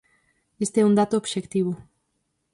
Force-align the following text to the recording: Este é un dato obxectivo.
Este 0.65 0.77
é 0.79 0.87
un 0.89 0.97
dato 0.99 1.19
obxectivo. 1.21 1.73